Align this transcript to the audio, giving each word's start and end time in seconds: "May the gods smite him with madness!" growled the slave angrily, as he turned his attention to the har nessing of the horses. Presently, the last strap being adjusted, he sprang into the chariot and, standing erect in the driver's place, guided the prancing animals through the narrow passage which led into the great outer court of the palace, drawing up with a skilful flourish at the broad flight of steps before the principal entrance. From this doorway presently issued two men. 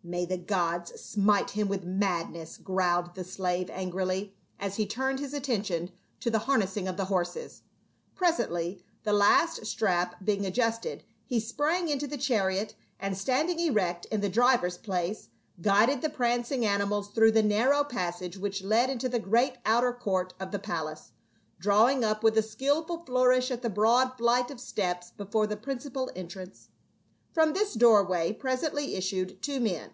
"May 0.08 0.24
the 0.24 0.38
gods 0.38 0.98
smite 0.98 1.50
him 1.50 1.68
with 1.68 1.84
madness!" 1.84 2.56
growled 2.64 3.14
the 3.14 3.24
slave 3.24 3.68
angrily, 3.68 4.32
as 4.58 4.76
he 4.76 4.86
turned 4.86 5.18
his 5.20 5.34
attention 5.34 5.90
to 6.20 6.30
the 6.30 6.38
har 6.38 6.56
nessing 6.56 6.88
of 6.88 6.96
the 6.96 7.06
horses. 7.06 7.60
Presently, 8.14 8.82
the 9.02 9.12
last 9.12 9.66
strap 9.66 10.24
being 10.24 10.46
adjusted, 10.46 11.04
he 11.26 11.38
sprang 11.38 11.90
into 11.90 12.06
the 12.06 12.16
chariot 12.16 12.74
and, 12.98 13.18
standing 13.18 13.58
erect 13.58 14.06
in 14.06 14.22
the 14.22 14.30
driver's 14.30 14.78
place, 14.78 15.28
guided 15.60 16.00
the 16.00 16.08
prancing 16.08 16.64
animals 16.64 17.08
through 17.08 17.32
the 17.32 17.42
narrow 17.42 17.84
passage 17.84 18.38
which 18.38 18.62
led 18.62 18.88
into 18.88 19.10
the 19.10 19.18
great 19.18 19.58
outer 19.66 19.92
court 19.92 20.32
of 20.40 20.52
the 20.52 20.58
palace, 20.60 21.12
drawing 21.60 22.02
up 22.02 22.22
with 22.22 22.38
a 22.38 22.42
skilful 22.42 23.04
flourish 23.04 23.50
at 23.50 23.60
the 23.60 23.68
broad 23.68 24.16
flight 24.16 24.50
of 24.50 24.58
steps 24.60 25.10
before 25.18 25.46
the 25.46 25.54
principal 25.56 26.10
entrance. 26.16 26.70
From 27.34 27.52
this 27.52 27.74
doorway 27.74 28.32
presently 28.32 28.96
issued 28.96 29.42
two 29.42 29.60
men. 29.60 29.90